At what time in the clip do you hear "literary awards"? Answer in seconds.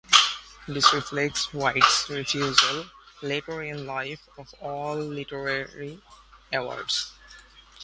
4.95-7.11